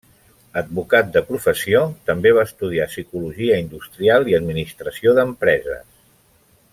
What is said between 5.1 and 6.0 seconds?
d'empreses.